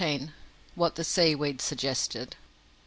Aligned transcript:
WHAT 0.73 0.95
THE 0.95 1.03
SEAWEED 1.03 1.61
SUGGESTED. 1.61 2.35